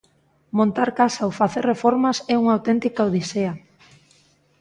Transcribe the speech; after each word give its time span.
Montar 0.57 0.87
casa 0.99 1.21
ou 1.27 1.31
facer 1.41 1.63
reformas 1.71 2.17
é 2.33 2.35
unha 2.41 2.55
auténtica 2.57 3.07
odisea. 3.09 3.53